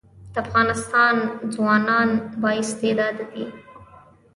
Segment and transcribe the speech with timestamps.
[0.33, 1.15] د افغانستان
[1.53, 2.09] ځوانان
[2.41, 3.45] با استعداده دي